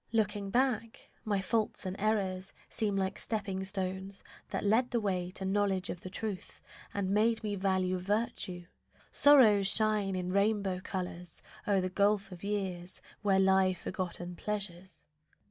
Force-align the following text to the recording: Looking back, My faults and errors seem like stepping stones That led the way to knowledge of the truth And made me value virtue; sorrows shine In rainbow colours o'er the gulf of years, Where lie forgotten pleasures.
Looking 0.11 0.49
back, 0.49 1.11
My 1.23 1.41
faults 1.41 1.85
and 1.85 1.95
errors 1.99 2.53
seem 2.69 2.95
like 2.95 3.19
stepping 3.19 3.63
stones 3.63 4.23
That 4.49 4.63
led 4.63 4.89
the 4.89 4.99
way 4.99 5.29
to 5.35 5.45
knowledge 5.45 5.91
of 5.91 6.01
the 6.01 6.09
truth 6.09 6.59
And 6.91 7.11
made 7.11 7.43
me 7.43 7.55
value 7.55 7.99
virtue; 7.99 8.65
sorrows 9.11 9.67
shine 9.67 10.15
In 10.15 10.31
rainbow 10.31 10.79
colours 10.83 11.43
o'er 11.67 11.81
the 11.81 11.89
gulf 11.89 12.31
of 12.31 12.43
years, 12.43 12.99
Where 13.21 13.37
lie 13.39 13.75
forgotten 13.75 14.35
pleasures. 14.35 15.05